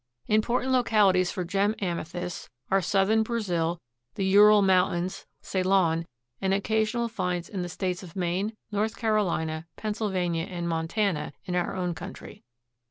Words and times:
Important 0.27 0.71
localities 0.71 1.29
for 1.29 1.43
gem 1.45 1.75
amethysts 1.79 2.49
are 2.71 2.81
Southern 2.81 3.21
Brazil, 3.21 3.79
the 4.15 4.25
Ural 4.25 4.63
Mountains, 4.63 5.27
Ceylon, 5.43 6.07
and 6.41 6.55
occasional 6.55 7.07
finds 7.07 7.47
in 7.47 7.61
the 7.61 7.69
States 7.69 8.01
of 8.01 8.15
Maine, 8.15 8.57
North 8.71 8.97
Carolina, 8.97 9.67
Pennsylvania 9.75 10.45
and 10.45 10.67
Montana 10.67 11.33
in 11.45 11.55
our 11.55 11.75
own 11.75 11.93
country. 11.93 12.41